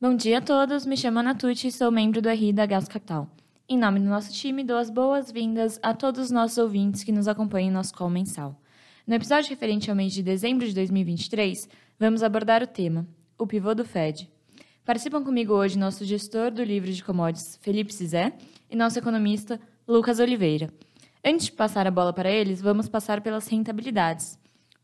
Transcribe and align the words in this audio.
Bom 0.00 0.14
dia 0.14 0.38
a 0.38 0.40
todos, 0.40 0.86
me 0.86 0.96
chamo 0.96 1.18
Ana 1.18 1.34
Tucci 1.34 1.66
e 1.66 1.72
sou 1.72 1.90
membro 1.90 2.22
do 2.22 2.28
RI 2.28 2.52
da 2.52 2.64
Gas 2.64 2.86
Capital. 2.86 3.28
Em 3.68 3.76
nome 3.76 3.98
do 3.98 4.06
nosso 4.06 4.32
time, 4.32 4.62
dou 4.62 4.76
as 4.76 4.90
boas-vindas 4.90 5.80
a 5.82 5.92
todos 5.92 6.26
os 6.26 6.30
nossos 6.30 6.56
ouvintes 6.56 7.02
que 7.02 7.10
nos 7.10 7.26
acompanham 7.26 7.70
em 7.70 7.72
nosso 7.72 7.92
call 7.92 8.08
mensal. 8.08 8.54
No 9.04 9.16
episódio 9.16 9.50
referente 9.50 9.90
ao 9.90 9.96
mês 9.96 10.12
de 10.12 10.22
dezembro 10.22 10.64
de 10.64 10.72
2023, 10.72 11.68
vamos 11.98 12.22
abordar 12.22 12.62
o 12.62 12.66
tema, 12.68 13.08
o 13.36 13.44
pivô 13.44 13.74
do 13.74 13.84
Fed. 13.84 14.30
Participam 14.84 15.24
comigo 15.24 15.52
hoje 15.52 15.76
nosso 15.76 16.04
gestor 16.04 16.52
do 16.52 16.62
livro 16.62 16.92
de 16.92 17.02
commodities, 17.02 17.58
Felipe 17.60 17.92
Cizé, 17.92 18.32
e 18.70 18.76
nosso 18.76 19.00
economista, 19.00 19.60
Lucas 19.84 20.20
Oliveira. 20.20 20.72
Antes 21.24 21.46
de 21.46 21.52
passar 21.52 21.88
a 21.88 21.90
bola 21.90 22.12
para 22.12 22.30
eles, 22.30 22.60
vamos 22.60 22.88
passar 22.88 23.20
pelas 23.20 23.48
rentabilidades. 23.48 24.38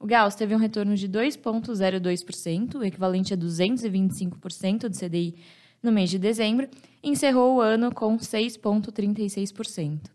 O 0.04 0.06
Gauss 0.06 0.34
teve 0.34 0.54
um 0.54 0.58
retorno 0.58 0.94
de 0.94 1.08
2,02%, 1.08 2.84
equivalente 2.84 3.32
a 3.32 3.36
225% 3.38 4.80
do 4.86 4.94
CDI 4.94 5.34
no 5.82 5.90
mês 5.90 6.10
de 6.10 6.18
dezembro, 6.18 6.68
e 7.02 7.08
encerrou 7.08 7.56
o 7.56 7.60
ano 7.62 7.90
com 7.90 8.18
6,36%. 8.18 10.10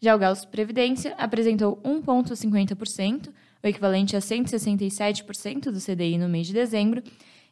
Já 0.00 0.14
o 0.14 0.18
Gauss 0.20 0.44
Previdência 0.44 1.16
apresentou 1.18 1.78
1,50%, 1.78 3.30
o 3.60 3.66
equivalente 3.66 4.14
a 4.14 4.20
167% 4.20 5.72
do 5.72 5.80
CDI 5.80 6.16
no 6.16 6.28
mês 6.28 6.46
de 6.46 6.52
dezembro, 6.52 7.02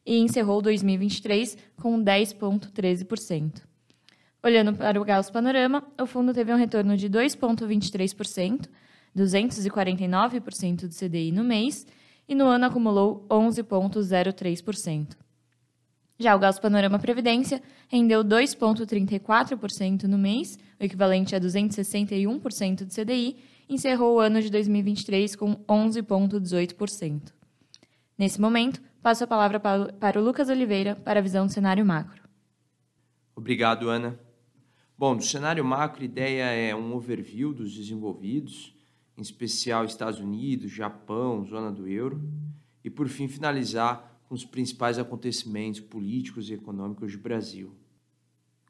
e 0.06 0.18
encerrou 0.18 0.62
2023 0.62 1.58
com 1.82 2.00
10,13%. 2.00 3.62
Olhando 4.40 4.72
para 4.72 5.00
o 5.00 5.04
Gauss 5.04 5.30
Panorama, 5.30 5.82
o 6.00 6.06
fundo 6.06 6.32
teve 6.32 6.52
um 6.52 6.56
retorno 6.56 6.96
de 6.96 7.10
2,23%, 7.10 8.68
249% 9.16 10.88
do 10.88 10.94
CDI 10.94 11.32
no 11.32 11.42
mês, 11.42 11.86
e 12.28 12.34
no 12.34 12.44
ano 12.46 12.66
acumulou 12.66 13.26
11,03%. 13.30 15.16
Já 16.18 16.34
o 16.34 16.38
Gauss 16.38 16.58
Panorama 16.58 16.98
Previdência 16.98 17.62
rendeu 17.88 18.24
2,34% 18.24 20.04
no 20.04 20.16
mês, 20.16 20.58
o 20.80 20.84
equivalente 20.84 21.36
a 21.36 21.40
261% 21.40 22.84
do 22.84 22.94
CDI, 22.94 23.36
e 23.68 23.74
encerrou 23.74 24.16
o 24.16 24.20
ano 24.20 24.40
de 24.40 24.50
2023 24.50 25.36
com 25.36 25.56
11,18%. 25.66 27.32
Nesse 28.18 28.40
momento, 28.40 28.80
passo 29.02 29.24
a 29.24 29.26
palavra 29.26 29.60
para 29.60 30.18
o 30.18 30.24
Lucas 30.24 30.48
Oliveira 30.48 30.96
para 30.96 31.20
a 31.20 31.22
visão 31.22 31.46
do 31.46 31.52
cenário 31.52 31.84
macro. 31.84 32.22
Obrigado, 33.34 33.90
Ana. 33.90 34.18
Bom, 34.98 35.14
no 35.14 35.20
cenário 35.20 35.62
macro, 35.62 36.00
a 36.00 36.06
ideia 36.06 36.44
é 36.44 36.74
um 36.74 36.94
overview 36.94 37.52
dos 37.52 37.74
desenvolvidos, 37.74 38.74
em 39.16 39.22
especial 39.22 39.84
Estados 39.84 40.20
Unidos, 40.20 40.70
Japão, 40.70 41.44
zona 41.44 41.72
do 41.72 41.88
euro, 41.88 42.22
e 42.84 42.90
por 42.90 43.08
fim 43.08 43.28
finalizar 43.28 44.20
com 44.28 44.34
os 44.34 44.44
principais 44.44 44.98
acontecimentos 44.98 45.80
políticos 45.80 46.50
e 46.50 46.54
econômicos 46.54 47.12
do 47.12 47.18
Brasil. 47.18 47.72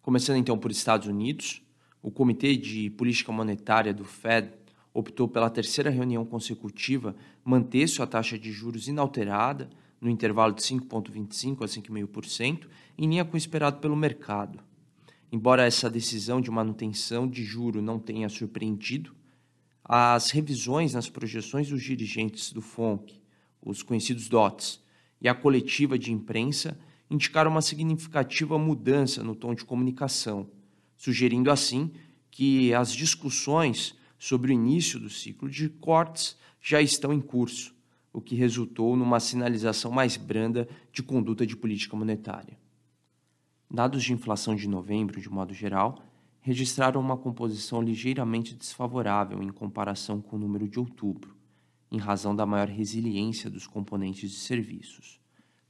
Começando 0.03 0.37
então 0.37 0.57
por 0.57 0.71
Estados 0.71 1.09
Unidos, 1.09 1.63
o 2.03 2.11
Comitê 2.11 2.57
de 2.57 2.91
Política 2.91 3.33
Monetária 3.33 3.93
do 3.93 4.05
Fed 4.05 4.53
optou 4.95 5.29
pela 5.29 5.51
terceira 5.51 5.91
reunião 5.91 6.25
consecutiva 6.25 7.17
manter 7.45 7.89
sua 7.89 8.07
taxa 8.07 8.39
de 8.39 8.53
juros 8.53 8.89
inalterada 8.89 9.69
no 10.01 10.09
intervalo 10.09 10.55
de 10.55 10.63
5,25% 10.63 11.63
a 11.63 11.67
5,5%, 11.67 12.67
em 12.97 13.09
linha 13.09 13.25
com 13.25 13.35
o 13.35 13.37
esperado 13.37 13.79
pelo 13.79 13.97
mercado. 13.97 14.61
Embora 15.33 15.67
essa 15.67 15.91
decisão 15.91 16.41
de 16.41 16.51
manutenção 16.51 17.27
de 17.27 17.43
juro 17.43 17.83
não 17.83 17.99
tenha 17.99 18.29
surpreendido, 18.29 19.15
as 19.89 20.31
revisões 20.31 20.93
nas 20.95 21.09
projeções 21.09 21.69
dos 21.69 21.81
dirigentes 21.81 22.53
do 22.53 22.61
FONC, 22.61 23.21
os 23.63 23.83
conhecidos 23.83 24.29
DOTs, 24.29 24.81
e 25.21 25.29
a 25.29 25.35
coletiva 25.35 25.99
de 25.99 26.13
imprensa 26.13 26.79
indicaram 27.09 27.51
uma 27.51 27.63
significativa 27.63 28.59
mudança 28.59 29.23
no 29.23 29.35
tom 29.35 29.55
de 29.55 29.65
comunicação, 29.65 30.51
sugerindo 30.97 31.51
assim 31.51 31.93
que 32.31 32.75
as 32.75 32.93
discussões 32.93 33.95
sobre 34.19 34.51
o 34.51 34.55
início 34.55 34.99
do 34.99 35.09
ciclo 35.09 35.49
de 35.49 35.69
cortes 35.69 36.37
já 36.61 36.83
estão 36.83 37.13
em 37.13 37.21
curso, 37.21 37.73
o 38.13 38.21
que 38.21 38.35
resultou 38.35 38.97
numa 38.97 39.21
sinalização 39.21 39.93
mais 39.93 40.17
branda 40.17 40.69
de 40.93 41.03
conduta 41.03 41.47
de 41.47 41.57
política 41.57 41.97
monetária. 41.97 42.59
Dados 43.71 44.03
de 44.03 44.13
inflação 44.13 44.57
de 44.57 44.69
novembro, 44.69 45.21
de 45.21 45.29
modo 45.29 45.55
geral, 45.55 46.03
registraram 46.47 47.01
uma 47.01 47.17
composição 47.17 47.83
ligeiramente 47.83 48.55
desfavorável 48.55 49.43
em 49.43 49.49
comparação 49.49 50.21
com 50.21 50.37
o 50.37 50.39
número 50.39 50.69
de 50.69 50.79
outubro, 50.79 51.35
em 51.91 51.99
razão 51.99 52.37
da 52.37 52.47
maior 52.47 52.69
resiliência 52.69 53.51
dos 53.51 53.67
componentes 53.67 54.31
de 54.31 54.37
serviços. 54.37 55.19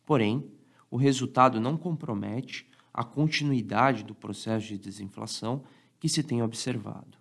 Porém, 0.05 0.47
o 0.91 0.99
resultado 0.99 1.59
não 1.59 1.79
compromete 1.79 2.69
a 2.93 3.03
continuidade 3.03 4.05
do 4.05 4.15
processo 4.15 4.67
de 4.67 4.77
desinflação 4.77 5.65
que 5.99 6.11
se 6.11 6.23
tem 6.23 6.43
observado. 6.43 7.17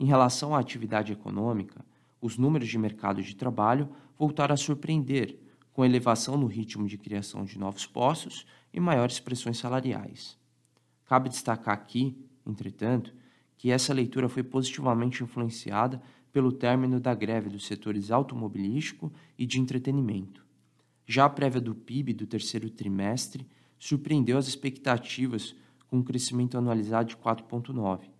Em 0.00 0.06
relação 0.06 0.52
à 0.52 0.58
atividade 0.58 1.12
econômica, 1.12 1.84
os 2.20 2.36
números 2.36 2.66
de 2.66 2.76
mercado 2.76 3.22
de 3.22 3.36
trabalho 3.36 3.88
voltaram 4.18 4.52
a 4.52 4.56
surpreender, 4.56 5.38
com 5.72 5.84
elevação 5.84 6.36
no 6.36 6.48
ritmo 6.48 6.88
de 6.88 6.98
criação 6.98 7.44
de 7.44 7.56
novos 7.56 7.86
postos 7.86 8.44
e 8.72 8.80
maiores 8.80 9.20
pressões 9.20 9.58
salariais. 9.58 10.36
Cabe 11.04 11.28
destacar 11.28 11.72
aqui 11.72 12.18
entretanto, 12.46 13.14
que 13.56 13.70
essa 13.70 13.94
leitura 13.94 14.28
foi 14.28 14.42
positivamente 14.42 15.22
influenciada 15.22 16.02
pelo 16.32 16.52
término 16.52 16.98
da 16.98 17.14
greve 17.14 17.48
dos 17.48 17.66
setores 17.66 18.10
automobilístico 18.10 19.12
e 19.38 19.46
de 19.46 19.60
entretenimento. 19.60 20.44
Já 21.06 21.26
a 21.26 21.30
prévia 21.30 21.60
do 21.60 21.74
PIB 21.74 22.12
do 22.12 22.26
terceiro 22.26 22.68
trimestre 22.68 23.46
surpreendeu 23.78 24.36
as 24.36 24.48
expectativas 24.48 25.54
com 25.88 25.98
um 25.98 26.02
crescimento 26.02 26.58
anualizado 26.58 27.10
de 27.10 27.16
4,9, 27.16 28.10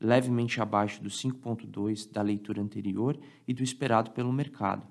levemente 0.00 0.60
abaixo 0.60 1.02
dos 1.02 1.22
5,2 1.22 2.10
da 2.10 2.20
leitura 2.20 2.60
anterior 2.60 3.18
e 3.46 3.54
do 3.54 3.62
esperado 3.62 4.10
pelo 4.10 4.32
mercado, 4.32 4.86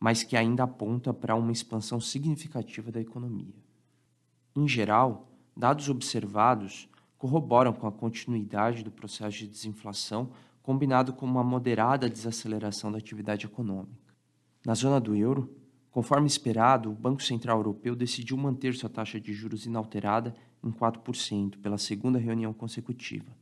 mas 0.00 0.24
que 0.24 0.36
ainda 0.36 0.64
aponta 0.64 1.14
para 1.14 1.36
uma 1.36 1.52
expansão 1.52 2.00
significativa 2.00 2.90
da 2.90 3.00
economia. 3.00 3.54
Em 4.56 4.66
geral, 4.66 5.30
dados 5.56 5.88
observados 5.88 6.88
corroboram 7.20 7.74
com 7.74 7.86
a 7.86 7.92
continuidade 7.92 8.82
do 8.82 8.90
processo 8.90 9.36
de 9.36 9.46
desinflação, 9.46 10.30
combinado 10.62 11.12
com 11.12 11.26
uma 11.26 11.44
moderada 11.44 12.08
desaceleração 12.08 12.90
da 12.90 12.96
atividade 12.96 13.44
econômica. 13.44 14.14
Na 14.64 14.74
zona 14.74 14.98
do 14.98 15.14
euro, 15.14 15.54
conforme 15.90 16.26
esperado, 16.26 16.90
o 16.90 16.94
Banco 16.94 17.22
Central 17.22 17.58
Europeu 17.58 17.94
decidiu 17.94 18.38
manter 18.38 18.74
sua 18.74 18.88
taxa 18.88 19.20
de 19.20 19.34
juros 19.34 19.66
inalterada 19.66 20.34
em 20.64 20.70
4% 20.70 21.58
pela 21.58 21.76
segunda 21.76 22.18
reunião 22.18 22.54
consecutiva. 22.54 23.36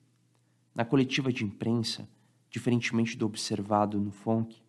Na 0.75 0.85
coletiva 0.85 1.33
de 1.33 1.45
imprensa, 1.45 2.09
diferentemente 2.51 3.17
do 3.17 3.27
observado 3.27 4.01
no 4.01 4.11
FONC, 4.11 4.61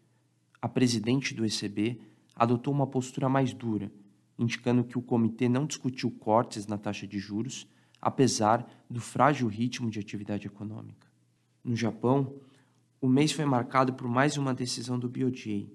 a 0.62 0.70
presidente 0.70 1.34
do 1.34 1.44
ECB 1.44 2.00
adotou 2.36 2.72
uma 2.72 2.86
postura 2.86 3.28
mais 3.28 3.53
dura, 3.53 3.91
indicando 4.38 4.84
que 4.84 5.00
o 5.00 5.02
comitê 5.02 5.50
não 5.50 5.66
discutiu 5.66 6.12
cortes 6.12 6.68
na 6.68 6.78
taxa 6.78 7.08
de 7.08 7.18
juros 7.18 7.68
apesar 8.02 8.68
do 8.90 9.00
frágil 9.00 9.48
ritmo 9.48 9.90
de 9.90 10.00
atividade 10.00 10.48
econômica. 10.48 11.08
No 11.64 11.76
Japão, 11.76 12.36
o 13.02 13.08
mês 13.08 13.32
foi 13.32 13.46
marcado 13.46 13.94
por 13.94 14.08
mais 14.08 14.38
uma 14.38 14.54
decisão 14.54 14.98
do 14.98 15.10
BOJ, 15.10 15.72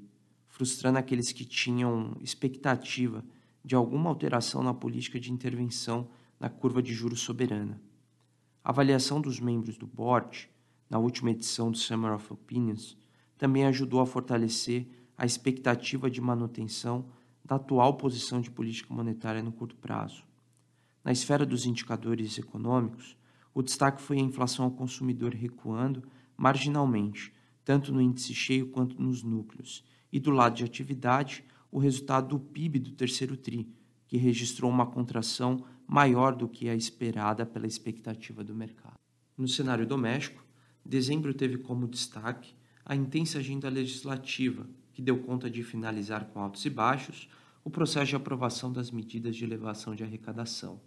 frustrando 0.49 0.99
aqueles 0.99 1.33
que 1.33 1.45
tinham 1.45 2.17
expectativa 2.21 3.25
de 3.65 3.75
alguma 3.75 4.11
alteração 4.11 4.63
na 4.63 4.75
política 4.75 5.19
de 5.19 5.33
intervenção 5.33 6.09
na 6.39 6.49
curva 6.49 6.83
de 6.83 6.93
juros 6.93 7.21
soberana. 7.21 7.81
A 8.63 8.71
avaliação 8.71 9.21
dos 9.21 9.41
membros 9.41 9.77
do 9.77 9.87
board, 9.87 10.49
na 10.89 10.99
última 10.99 11.31
edição 11.31 11.71
do 11.71 11.79
Summer 11.79 12.13
of 12.13 12.33
Opinions, 12.33 12.97
também 13.37 13.65
ajudou 13.67 14.01
a 14.01 14.07
fortalecer 14.07 14.87
a 15.17 15.25
expectativa 15.25 16.11
de 16.11 16.21
manutenção 16.21 17.07
da 17.45 17.57
atual 17.57 17.97
posição 17.97 18.41
de 18.41 18.51
política 18.51 18.93
monetária 18.93 19.43
no 19.43 19.53
curto 19.53 19.77
prazo. 19.77 20.25
Na 21.04 21.12
esfera 21.12 21.45
dos 21.45 21.66
indicadores 21.66 22.39
econômicos, 22.39 23.15
o 23.53 23.62
destaque 23.62 24.01
foi 24.01 24.16
a 24.16 24.22
inflação 24.22 24.65
ao 24.65 24.71
consumidor 24.71 25.34
recuando 25.34 26.03
marginalmente, 26.34 27.30
tanto 27.62 27.92
no 27.92 28.01
índice 28.01 28.34
cheio 28.34 28.68
quanto 28.68 29.01
nos 29.01 29.22
núcleos, 29.22 29.84
e 30.10 30.18
do 30.18 30.30
lado 30.30 30.56
de 30.56 30.65
atividade, 30.65 31.45
o 31.71 31.78
resultado 31.78 32.28
do 32.28 32.41
PIB 32.41 32.78
do 32.78 32.92
terceiro 32.92 33.36
TRI, 33.36 33.68
que 34.09 34.16
registrou 34.16 34.71
uma 34.71 34.86
contração 34.86 35.65
maior 35.86 36.34
do 36.34 36.48
que 36.48 36.68
a 36.68 36.74
esperada 36.74 37.45
pela 37.45 37.66
expectativa 37.66 38.42
do 38.42 38.54
mercado. 38.54 38.95
No 39.36 39.47
cenário 39.47 39.86
doméstico, 39.86 40.42
dezembro 40.84 41.34
teve 41.34 41.59
como 41.59 41.86
destaque 41.86 42.54
a 42.84 42.97
intensa 42.97 43.39
agenda 43.39 43.68
legislativa, 43.68 44.66
que 44.92 45.03
deu 45.03 45.18
conta 45.18 45.50
de 45.50 45.62
finalizar 45.62 46.27
com 46.27 46.41
altos 46.41 46.65
e 46.65 46.71
baixos 46.71 47.28
o 47.62 47.71
processo 47.71 48.10
de 48.10 48.16
aprovação 48.16 48.72
das 48.72 48.91
medidas 48.91 49.36
de 49.36 49.45
elevação 49.45 49.95
de 49.95 50.04
arrecadação. 50.04 50.80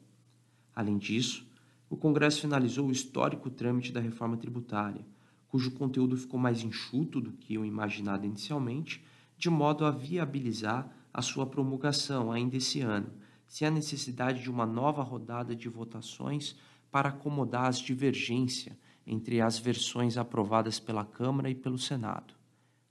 Além 0.77 0.99
disso, 0.99 1.43
o 1.89 1.97
Congresso 1.97 2.39
finalizou 2.39 2.87
o 2.87 2.91
histórico 2.91 3.49
trâmite 3.49 3.91
da 3.91 3.99
reforma 3.99 4.37
tributária, 4.37 5.03
cujo 5.47 5.71
conteúdo 5.71 6.15
ficou 6.15 6.39
mais 6.39 6.61
enxuto 6.61 7.19
do 7.19 7.31
que 7.31 7.57
o 7.57 7.65
imaginado 7.65 8.27
inicialmente, 8.27 9.03
de 9.35 9.49
modo 9.49 9.85
a 9.85 9.89
viabilizar 9.89 10.87
a 11.11 11.19
sua 11.23 11.47
promulgação 11.47 12.31
ainda 12.31 12.57
esse 12.57 12.79
ano, 12.79 13.09
se 13.47 13.65
há 13.65 13.71
necessidade 13.71 14.43
de 14.43 14.51
uma 14.51 14.67
nova 14.67 15.01
rodada 15.01 15.55
de 15.55 15.67
votações 15.67 16.55
para 16.91 17.09
acomodar 17.09 17.65
as 17.65 17.79
divergências 17.79 18.77
entre 19.07 19.41
as 19.41 19.57
versões 19.57 20.15
aprovadas 20.15 20.79
pela 20.79 21.03
Câmara 21.03 21.49
e 21.49 21.55
pelo 21.55 21.79
Senado. 21.79 22.35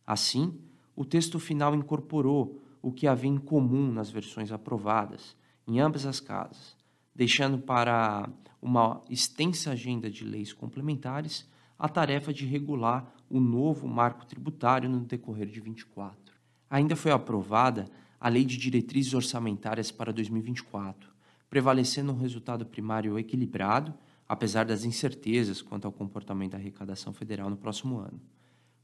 Assim, 0.04 0.58
o 0.96 1.04
texto 1.04 1.38
final 1.38 1.72
incorporou 1.72 2.60
o 2.82 2.90
que 2.90 3.06
havia 3.06 3.30
em 3.30 3.38
comum 3.38 3.92
nas 3.92 4.10
versões 4.10 4.50
aprovadas 4.50 5.36
em 5.68 5.78
ambas 5.78 6.04
as 6.04 6.18
casas, 6.18 6.76
deixando 7.16 7.58
para 7.58 8.28
uma 8.60 9.02
extensa 9.08 9.70
agenda 9.70 10.10
de 10.10 10.24
leis 10.24 10.52
complementares 10.52 11.48
a 11.78 11.88
tarefa 11.88 12.32
de 12.32 12.44
regular 12.44 13.10
o 13.28 13.40
novo 13.40 13.88
marco 13.88 14.26
tributário 14.26 14.88
no 14.88 15.00
decorrer 15.00 15.46
de 15.46 15.60
24. 15.60 16.34
Ainda 16.68 16.94
foi 16.94 17.10
aprovada 17.10 17.88
a 18.20 18.28
Lei 18.28 18.44
de 18.44 18.56
Diretrizes 18.56 19.14
Orçamentárias 19.14 19.90
para 19.90 20.12
2024, 20.12 21.10
prevalecendo 21.48 22.12
um 22.12 22.18
resultado 22.18 22.66
primário 22.66 23.18
equilibrado, 23.18 23.94
apesar 24.28 24.64
das 24.64 24.84
incertezas 24.84 25.62
quanto 25.62 25.86
ao 25.86 25.92
comportamento 25.92 26.52
da 26.52 26.58
arrecadação 26.58 27.12
federal 27.12 27.48
no 27.48 27.56
próximo 27.56 27.98
ano. 27.98 28.20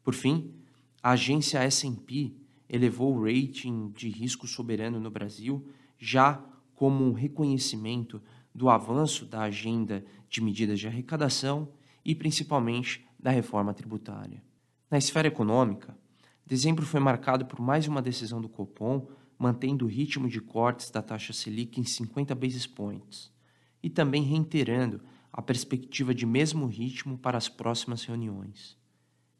Por 0.02 0.14
fim, 0.14 0.54
a 1.02 1.10
agência 1.10 1.58
S&P 1.58 2.32
elevou 2.68 3.14
o 3.14 3.24
rating 3.24 3.90
de 3.90 4.08
risco 4.08 4.46
soberano 4.46 4.98
no 4.98 5.10
Brasil 5.10 5.66
já 5.98 6.42
como 6.82 7.04
um 7.04 7.12
reconhecimento 7.12 8.20
do 8.52 8.68
avanço 8.68 9.24
da 9.24 9.42
agenda 9.42 10.04
de 10.28 10.40
medidas 10.40 10.80
de 10.80 10.88
arrecadação 10.88 11.68
e 12.04 12.12
principalmente 12.12 13.06
da 13.16 13.30
reforma 13.30 13.72
tributária. 13.72 14.42
Na 14.90 14.98
esfera 14.98 15.28
econômica, 15.28 15.96
dezembro 16.44 16.84
foi 16.84 16.98
marcado 16.98 17.46
por 17.46 17.60
mais 17.60 17.86
uma 17.86 18.02
decisão 18.02 18.40
do 18.40 18.48
Copom 18.48 19.06
mantendo 19.38 19.84
o 19.84 19.88
ritmo 19.88 20.28
de 20.28 20.40
cortes 20.40 20.90
da 20.90 21.00
taxa 21.00 21.32
Selic 21.32 21.80
em 21.80 21.84
50 21.84 22.34
basis 22.34 22.66
points 22.66 23.32
e 23.80 23.88
também 23.88 24.24
reiterando 24.24 25.00
a 25.32 25.40
perspectiva 25.40 26.12
de 26.12 26.26
mesmo 26.26 26.66
ritmo 26.66 27.16
para 27.16 27.38
as 27.38 27.48
próximas 27.48 28.02
reuniões. 28.02 28.76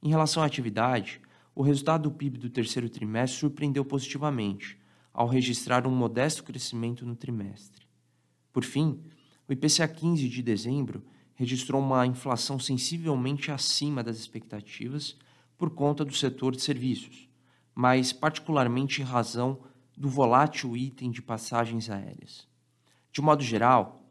Em 0.00 0.10
relação 0.10 0.44
à 0.44 0.46
atividade, 0.46 1.20
o 1.56 1.62
resultado 1.64 2.08
do 2.08 2.12
PIB 2.12 2.38
do 2.38 2.50
terceiro 2.50 2.88
trimestre 2.88 3.40
surpreendeu 3.40 3.84
positivamente, 3.84 4.80
ao 5.12 5.26
registrar 5.26 5.86
um 5.86 5.94
modesto 5.94 6.42
crescimento 6.42 7.04
no 7.04 7.14
trimestre. 7.14 7.86
Por 8.52 8.64
fim, 8.64 9.00
o 9.48 9.52
IPCA 9.52 9.86
15 9.88 10.28
de 10.28 10.42
dezembro 10.42 11.04
registrou 11.34 11.80
uma 11.80 12.06
inflação 12.06 12.58
sensivelmente 12.58 13.50
acima 13.50 14.02
das 14.02 14.18
expectativas 14.18 15.16
por 15.58 15.70
conta 15.70 16.04
do 16.04 16.14
setor 16.14 16.54
de 16.54 16.62
serviços, 16.62 17.28
mas 17.74 18.12
particularmente 18.12 19.00
em 19.00 19.04
razão 19.04 19.60
do 19.96 20.08
volátil 20.08 20.76
item 20.76 21.10
de 21.10 21.22
passagens 21.22 21.90
aéreas. 21.90 22.46
De 23.12 23.20
modo 23.20 23.42
geral, 23.42 24.04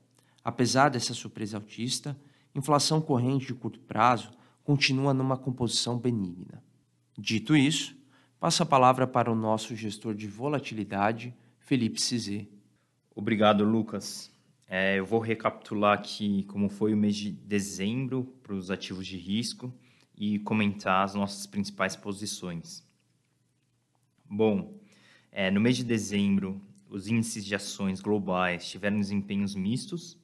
apesar 0.44 0.90
dessa 0.90 1.14
surpresa 1.14 1.58
altista, 1.58 2.20
inflação 2.54 3.02
corrente 3.02 3.48
de 3.48 3.54
curto 3.54 3.80
prazo 3.80 4.32
continua 4.64 5.14
numa 5.14 5.38
composição 5.38 5.98
benigna. 5.98 6.64
Dito 7.18 7.56
isso, 7.56 7.96
passo 8.42 8.64
a 8.64 8.66
palavra 8.66 9.06
para 9.06 9.32
o 9.32 9.36
nosso 9.36 9.76
gestor 9.76 10.16
de 10.16 10.26
volatilidade, 10.26 11.32
Felipe 11.60 12.02
Cizê. 12.02 12.48
Obrigado, 13.14 13.64
Lucas. 13.64 14.32
É, 14.68 14.98
eu 14.98 15.06
vou 15.06 15.20
recapitular 15.20 15.94
aqui 15.94 16.42
como 16.46 16.68
foi 16.68 16.92
o 16.92 16.98
mês 16.98 17.16
de 17.16 17.30
dezembro 17.30 18.24
para 18.42 18.56
os 18.56 18.72
ativos 18.72 19.06
de 19.06 19.16
risco 19.16 19.72
e 20.18 20.40
comentar 20.40 21.06
as 21.06 21.14
nossas 21.14 21.46
principais 21.46 21.96
posições. 21.96 22.84
Bom, 24.28 24.74
é, 25.32 25.52
no 25.52 25.62
mês 25.62 25.78
de 25.78 25.84
dezembro, 25.84 26.60
os 26.90 27.08
índices 27.08 27.46
de 27.46 27.54
ações 27.54 28.02
globais 28.02 28.68
tiveram 28.68 29.00
desempenhos 29.00 29.54
mistos. 29.54 30.18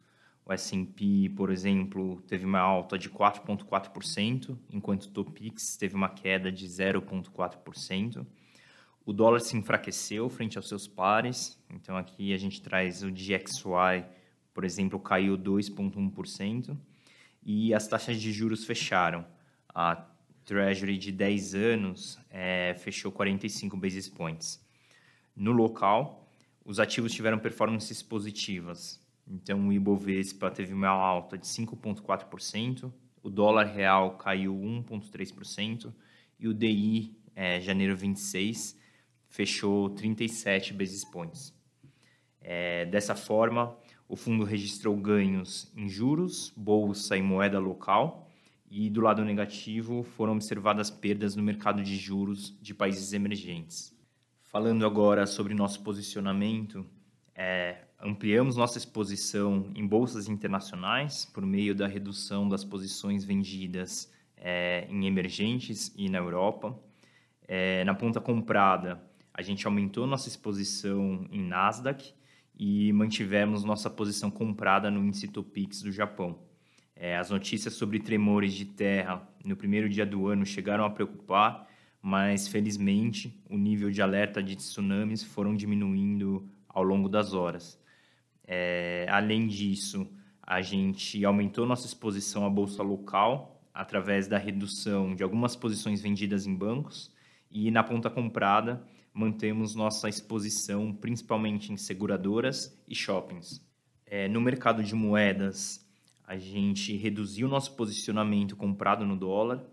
O 0.47 0.53
S&P, 0.53 1.29
por 1.35 1.51
exemplo, 1.51 2.21
teve 2.21 2.45
uma 2.45 2.61
alta 2.61 2.97
de 2.97 3.09
4,4%, 3.09 4.57
enquanto 4.71 5.03
o 5.03 5.09
Topix 5.09 5.75
teve 5.75 5.93
uma 5.93 6.07
queda 6.07 6.49
de 6.49 6.65
0,4%. 6.65 8.25
O 9.05 9.11
dólar 9.11 9.41
se 9.41 9.57
enfraqueceu 9.57 10.29
frente 10.29 10.57
aos 10.57 10.69
seus 10.69 10.87
pares, 10.87 11.61
então 11.69 11.97
aqui 11.97 12.33
a 12.33 12.37
gente 12.37 12.61
traz 12.61 13.03
o 13.03 13.11
DXY, 13.11 14.05
por 14.53 14.63
exemplo, 14.63 14.97
caiu 15.01 15.37
2,1%, 15.37 16.77
e 17.43 17.73
as 17.73 17.85
taxas 17.85 18.19
de 18.21 18.31
juros 18.31 18.63
fecharam. 18.63 19.25
A 19.75 20.01
Treasury 20.45 20.97
de 20.97 21.11
10 21.11 21.55
anos 21.55 22.17
é, 22.29 22.73
fechou 22.79 23.11
45 23.11 23.75
basis 23.75 24.07
points. 24.07 24.65
No 25.35 25.51
local, 25.51 26.25
os 26.63 26.79
ativos 26.79 27.11
tiveram 27.11 27.37
performances 27.37 28.01
positivas. 28.01 29.05
Então, 29.27 29.67
o 29.67 29.73
Ibovespa 29.73 30.49
teve 30.49 30.73
uma 30.73 30.87
alta 30.87 31.37
de 31.37 31.45
5,4%, 31.45 32.91
o 33.21 33.29
dólar 33.29 33.65
real 33.65 34.17
caiu 34.17 34.55
1,3% 34.55 35.93
e 36.39 36.47
o 36.47 36.53
DI, 36.53 37.17
é, 37.35 37.59
janeiro 37.59 37.95
26, 37.95 38.79
fechou 39.27 39.89
37 39.89 40.73
basis 40.73 41.03
points. 41.03 41.53
É, 42.39 42.85
dessa 42.85 43.15
forma, 43.15 43.77
o 44.07 44.15
fundo 44.15 44.45
registrou 44.45 44.95
ganhos 44.95 45.69
em 45.75 45.89
juros, 45.89 46.53
bolsa 46.55 47.17
e 47.17 47.21
moeda 47.21 47.59
local, 47.59 48.29
e 48.69 48.89
do 48.89 49.01
lado 49.01 49.23
negativo 49.23 50.03
foram 50.03 50.33
observadas 50.33 50.89
perdas 50.89 51.35
no 51.35 51.43
mercado 51.43 51.83
de 51.83 51.95
juros 51.97 52.57
de 52.61 52.73
países 52.73 53.13
emergentes. 53.13 53.93
Falando 54.41 54.85
agora 54.85 55.25
sobre 55.25 55.53
nosso 55.53 55.83
posicionamento, 55.83 56.85
é, 57.35 57.86
ampliamos 57.99 58.55
nossa 58.55 58.77
exposição 58.77 59.71
em 59.75 59.85
bolsas 59.85 60.27
internacionais 60.27 61.25
por 61.25 61.45
meio 61.45 61.75
da 61.75 61.87
redução 61.87 62.47
das 62.47 62.63
posições 62.63 63.23
vendidas 63.23 64.11
é, 64.35 64.87
em 64.89 65.05
emergentes 65.05 65.93
e 65.95 66.09
na 66.09 66.17
Europa. 66.17 66.77
É, 67.47 67.83
na 67.83 67.93
ponta 67.93 68.19
comprada, 68.21 69.01
a 69.33 69.41
gente 69.41 69.65
aumentou 69.65 70.05
nossa 70.05 70.27
exposição 70.27 71.25
em 71.31 71.41
Nasdaq 71.41 72.13
e 72.55 72.91
mantivemos 72.93 73.63
nossa 73.63 73.89
posição 73.89 74.29
comprada 74.29 74.91
no 74.91 75.03
índice 75.03 75.27
Topix 75.27 75.81
do 75.81 75.91
Japão. 75.91 76.39
É, 76.95 77.17
as 77.17 77.29
notícias 77.29 77.73
sobre 77.75 77.99
tremores 77.99 78.53
de 78.53 78.65
terra 78.65 79.27
no 79.45 79.55
primeiro 79.55 79.87
dia 79.87 80.05
do 80.05 80.27
ano 80.27 80.45
chegaram 80.45 80.83
a 80.83 80.89
preocupar 80.89 81.67
mas 82.01 82.47
felizmente 82.47 83.37
o 83.49 83.57
nível 83.57 83.91
de 83.91 84.01
alerta 84.01 84.41
de 84.41 84.55
tsunamis 84.55 85.23
foram 85.23 85.53
diminuindo 85.53 86.49
ao 86.69 86.81
longo 86.81 87.09
das 87.09 87.33
horas. 87.33 87.77
É, 88.47 89.05
além 89.09 89.47
disso, 89.47 90.09
a 90.41 90.61
gente 90.61 91.23
aumentou 91.25 91.65
nossa 91.65 91.85
exposição 91.85 92.45
à 92.45 92.49
bolsa 92.49 92.81
local 92.81 93.61
através 93.73 94.27
da 94.27 94.37
redução 94.37 95.13
de 95.13 95.21
algumas 95.21 95.55
posições 95.55 96.01
vendidas 96.01 96.47
em 96.47 96.55
bancos 96.55 97.11
e 97.51 97.69
na 97.69 97.83
ponta 97.83 98.09
comprada 98.09 98.81
mantemos 99.13 99.75
nossa 99.75 100.07
exposição 100.07 100.93
principalmente 100.93 101.73
em 101.73 101.77
seguradoras 101.77 102.81
e 102.87 102.95
shoppings. 102.95 103.61
É, 104.05 104.27
no 104.27 104.39
mercado 104.39 104.81
de 104.81 104.95
moedas, 104.95 105.85
a 106.23 106.37
gente 106.37 106.95
reduziu 106.95 107.47
nosso 107.47 107.75
posicionamento 107.75 108.55
comprado 108.55 109.05
no 109.05 109.17
dólar 109.17 109.63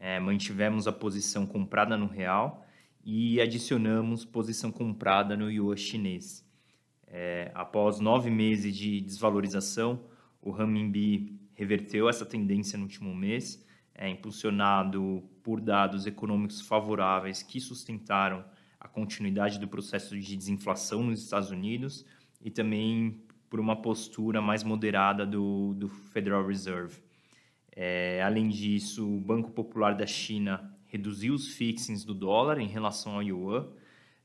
é, 0.00 0.20
mantivemos 0.20 0.86
a 0.86 0.92
posição 0.92 1.46
comprada 1.46 1.96
no 1.96 2.06
real 2.06 2.64
e 3.04 3.40
adicionamos 3.40 4.24
posição 4.24 4.70
comprada 4.70 5.36
no 5.36 5.50
yuan 5.50 5.76
chinês. 5.76 6.47
É, 7.10 7.50
após 7.54 8.00
nove 8.00 8.30
meses 8.30 8.76
de 8.76 9.00
desvalorização, 9.00 10.04
o 10.42 10.50
renminbi 10.50 11.38
reverteu 11.54 12.08
essa 12.08 12.24
tendência 12.24 12.76
no 12.76 12.84
último 12.84 13.14
mês, 13.14 13.66
é, 13.94 14.08
impulsionado 14.08 15.24
por 15.42 15.60
dados 15.60 16.06
econômicos 16.06 16.60
favoráveis 16.60 17.42
que 17.42 17.60
sustentaram 17.60 18.44
a 18.78 18.86
continuidade 18.86 19.58
do 19.58 19.66
processo 19.66 20.18
de 20.18 20.36
desinflação 20.36 21.02
nos 21.02 21.22
Estados 21.22 21.50
Unidos 21.50 22.04
e 22.40 22.50
também 22.50 23.20
por 23.50 23.58
uma 23.58 23.80
postura 23.80 24.40
mais 24.40 24.62
moderada 24.62 25.26
do, 25.26 25.74
do 25.74 25.88
Federal 25.88 26.46
Reserve. 26.46 27.02
É, 27.74 28.22
além 28.22 28.48
disso, 28.48 29.08
o 29.08 29.20
Banco 29.20 29.50
Popular 29.50 29.94
da 29.94 30.06
China 30.06 30.72
reduziu 30.86 31.34
os 31.34 31.48
fixings 31.48 32.04
do 32.04 32.14
dólar 32.14 32.58
em 32.58 32.66
relação 32.66 33.14
ao 33.14 33.22
yuan, 33.22 33.68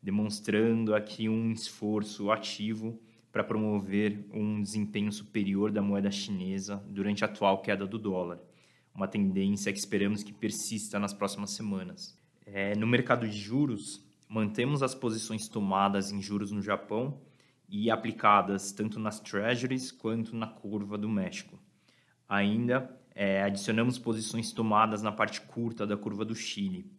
demonstrando 0.04 0.94
aqui 0.94 1.30
um 1.30 1.54
esforço 1.54 2.30
ativo 2.30 3.00
para 3.32 3.44
promover 3.44 4.28
um 4.34 4.62
desempenho 4.62 5.12
superior 5.12 5.72
da 5.72 5.82
moeda 5.82 6.12
chinesa 6.12 6.84
durante 6.90 7.24
a 7.24 7.28
atual 7.28 7.62
queda 7.62 7.88
do 7.88 7.98
dólar, 7.98 8.40
uma 8.94 9.08
tendência 9.08 9.72
que 9.72 9.80
esperamos 9.80 10.22
que 10.22 10.34
persista 10.34 11.00
nas 11.00 11.14
próximas 11.14 11.52
semanas. 11.52 12.20
É, 12.46 12.76
no 12.76 12.86
mercado 12.86 13.28
de 13.28 13.36
juros, 13.36 14.06
mantemos 14.28 14.84
as 14.84 14.94
posições 14.94 15.48
tomadas 15.48 16.12
em 16.12 16.22
juros 16.22 16.52
no 16.52 16.62
Japão 16.62 17.22
e 17.70 17.90
aplicadas 17.90 18.72
tanto 18.74 19.00
nas 19.00 19.20
treasuries 19.20 19.92
quanto 19.92 20.36
na 20.36 20.48
curva 20.48 20.98
do 20.98 21.08
México. 21.08 21.58
Ainda 22.28 22.94
é, 23.16 23.42
adicionamos 23.42 23.98
posições 23.98 24.52
tomadas 24.52 25.02
na 25.02 25.12
parte 25.12 25.40
curta 25.42 25.88
da 25.88 25.96
curva 25.96 26.26
do 26.26 26.36
Chile. 26.36 26.92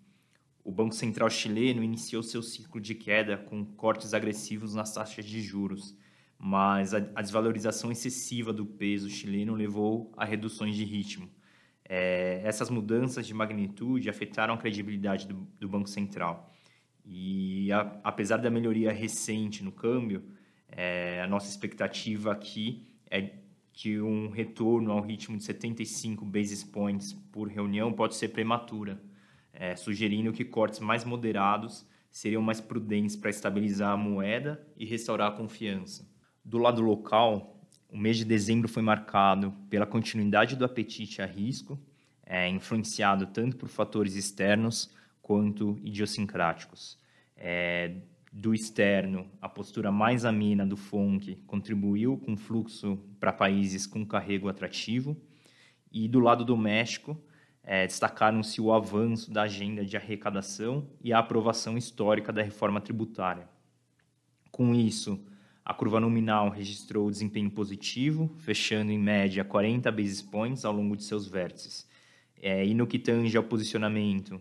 O 0.65 0.73
Banco 0.73 0.95
Central 0.95 1.29
chileno 1.29 1.85
iniciou 1.85 2.23
seu 2.23 2.43
ciclo 2.43 2.81
de 2.81 2.95
queda 2.95 3.37
com 3.37 3.63
cortes 3.67 4.15
agressivos 4.15 4.75
nas 4.75 4.95
taxas 4.95 5.27
de 5.27 5.43
juros, 5.43 5.95
mas 6.39 6.95
a, 6.95 7.01
desvalorização 7.01 7.93
excessiva 7.93 8.51
do 8.51 8.65
peso 8.65 9.11
chileno 9.11 9.55
levou 9.55 10.11
a 10.17 10.25
reduções 10.25 10.75
de 10.75 10.83
ritmo. 10.83 11.29
É, 11.87 12.41
essas 12.45 12.71
mudanças 12.71 13.27
de 13.27 13.35
magnitude 13.35 14.09
afetaram 14.09 14.55
a 14.55 14.57
credibilidade 14.57 15.29
do, 15.29 15.47
do 15.61 15.69
Banco 15.69 15.89
Central. 15.89 16.51
E 17.05 17.71
a, 17.71 18.01
apesar 18.03 18.39
da 18.39 18.49
melhoria 18.49 18.91
recente 18.91 19.63
no 19.63 19.71
câmbio, 19.71 20.25
é, 20.67 21.21
a 21.21 21.27
nossa 21.27 21.51
expectativa 21.51 22.33
aqui 22.33 22.89
é 23.11 23.35
que 23.71 24.01
um 24.01 24.31
retorno 24.31 24.93
ao 24.93 25.03
ritmo 25.03 25.37
de 25.37 25.45
75 25.45 26.25
basis 26.25 26.65
points 26.65 27.13
por 27.13 27.49
reunião 27.49 27.93
pode 27.93 28.15
ser 28.15 28.29
prematura, 28.29 28.99
é, 29.55 29.77
sugerindo 29.77 30.33
que 30.33 30.45
cortes 30.45 30.81
mais 30.81 31.05
moderados 31.05 31.87
seriam 32.11 32.43
mais 32.43 32.61
prudentes 32.61 33.17
para 33.17 33.31
estabilizar 33.31 33.93
a 33.93 33.97
moeda 33.97 34.65
e 34.77 34.85
restaurar 34.85 35.29
a 35.29 35.37
confiança. 35.37 36.07
Do 36.45 36.59
lado 36.59 36.83
local, 36.83 37.61
o 37.89 37.97
mês 37.97 38.17
de 38.17 38.25
dezembro 38.25 38.69
foi 38.69 38.83
marcado 38.83 39.53
pela 39.71 39.87
continuidade 39.87 40.57
do 40.57 40.65
apetite 40.65 41.23
a 41.23 41.27
risco, 41.27 41.81
é, 42.27 42.49
influenciado 42.49 43.27
tanto 43.27 43.57
por 43.57 43.69
fatores 43.69 44.15
externos 44.15 44.93
quanto 45.23 45.79
idiosincráticos. 45.83 46.99
É, 47.37 47.97
do 48.33 48.53
externo, 48.53 49.31
a 49.41 49.49
postura 49.49 49.93
mais 49.93 50.25
amena 50.25 50.67
do 50.67 50.77
FONC 50.77 51.37
contribuiu 51.47 52.19
com 52.19 52.37
fluxo 52.37 52.99
para 53.21 53.33
países 53.33 53.87
com 53.87 54.05
carrego 54.05 54.49
atrativo. 54.49 55.17
E 55.93 56.09
do 56.09 56.19
lado 56.19 56.45
doméstico, 56.45 57.17
é, 57.65 57.87
destacaram-se 57.87 58.61
o 58.61 58.73
avanço 58.73 59.31
da 59.31 59.43
agenda 59.43 59.85
de 59.85 59.97
arrecadação 59.97 60.87
e 61.03 61.13
a 61.13 61.19
aprovação 61.19 61.79
histórica 61.79 62.33
da 62.33 62.43
reforma 62.43 62.81
tributária. 62.81 63.49
Com 64.51 64.75
isso, 64.75 65.25
a 65.65 65.73
curva 65.73 65.99
nominal 65.99 66.51
registrou 66.51 67.11
desempenho 67.11 67.51
positivo, 67.51 68.31
fechando 68.39 68.93
em 68.93 68.99
média 68.99 69.43
40 69.43 69.91
basis 69.91 70.21
points 70.21 70.65
ao 70.65 70.75
longo 70.75 70.95
de 70.95 71.05
seus 71.05 71.27
vértices. 71.27 71.89
É, 72.41 72.65
e 72.67 72.75
no 72.75 72.87
que 72.87 72.99
tange 72.99 73.35
ao 73.37 73.43
posicionamento, 73.43 74.41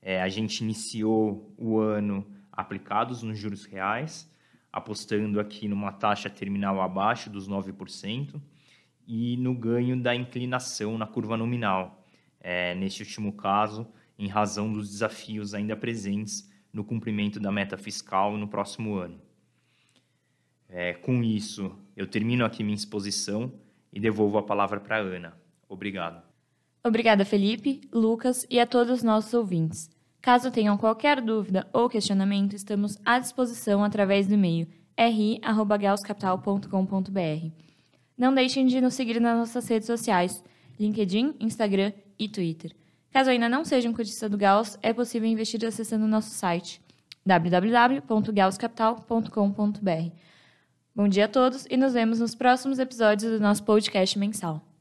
é, 0.00 0.22
a 0.22 0.28
gente 0.28 0.62
iniciou 0.62 1.54
o 1.58 1.78
ano 1.78 2.26
aplicados 2.50 3.22
nos 3.22 3.38
juros 3.38 3.66
reais, 3.66 4.30
apostando 4.72 5.38
aqui 5.38 5.68
numa 5.68 5.92
taxa 5.92 6.30
terminal 6.30 6.80
abaixo 6.80 7.28
dos 7.28 7.46
9%, 7.46 8.40
e 9.06 9.36
no 9.36 9.54
ganho 9.54 10.00
da 10.00 10.14
inclinação 10.14 10.96
na 10.96 11.06
curva 11.06 11.36
nominal, 11.36 12.01
é, 12.42 12.74
neste 12.74 13.02
último 13.02 13.32
caso, 13.32 13.86
em 14.18 14.26
razão 14.26 14.72
dos 14.72 14.90
desafios 14.90 15.54
ainda 15.54 15.76
presentes 15.76 16.50
no 16.72 16.84
cumprimento 16.84 17.38
da 17.38 17.52
meta 17.52 17.78
fiscal 17.78 18.36
no 18.36 18.48
próximo 18.48 18.96
ano. 18.96 19.20
É, 20.68 20.94
com 20.94 21.22
isso, 21.22 21.78
eu 21.96 22.04
termino 22.06 22.44
aqui 22.44 22.64
minha 22.64 22.74
exposição 22.74 23.52
e 23.92 24.00
devolvo 24.00 24.38
a 24.38 24.42
palavra 24.42 24.80
para 24.80 24.96
a 24.96 25.00
Ana. 25.00 25.36
Obrigado. 25.68 26.20
Obrigada, 26.82 27.24
Felipe, 27.24 27.80
Lucas 27.92 28.44
e 28.50 28.58
a 28.58 28.66
todos 28.66 28.98
os 28.98 29.04
nossos 29.04 29.32
ouvintes. 29.34 29.88
Caso 30.20 30.50
tenham 30.50 30.76
qualquer 30.76 31.20
dúvida 31.20 31.68
ou 31.72 31.88
questionamento, 31.88 32.54
estamos 32.54 32.98
à 33.04 33.18
disposição 33.18 33.84
através 33.84 34.26
do 34.26 34.34
e-mail 34.34 34.66
ri@gauscapital.com.br. 34.98 37.50
Não 38.16 38.34
deixem 38.34 38.66
de 38.66 38.80
nos 38.80 38.94
seguir 38.94 39.20
nas 39.20 39.36
nossas 39.36 39.68
redes 39.68 39.86
sociais: 39.86 40.42
LinkedIn, 40.78 41.34
Instagram 41.40 41.92
e 42.24 42.28
Twitter. 42.28 42.72
Caso 43.10 43.30
ainda 43.30 43.48
não 43.48 43.64
seja 43.64 43.88
um 43.88 43.92
cotista 43.92 44.28
do 44.28 44.38
Gauss, 44.38 44.78
é 44.80 44.92
possível 44.92 45.28
investir 45.28 45.66
acessando 45.66 46.04
o 46.04 46.08
nosso 46.08 46.30
site 46.30 46.80
www.gauscapital.com.br. 47.26 50.12
Bom 50.94 51.08
dia 51.08 51.24
a 51.24 51.28
todos 51.28 51.66
e 51.70 51.76
nos 51.76 51.94
vemos 51.94 52.20
nos 52.20 52.34
próximos 52.34 52.78
episódios 52.78 53.32
do 53.32 53.40
nosso 53.40 53.64
podcast 53.64 54.18
mensal. 54.18 54.71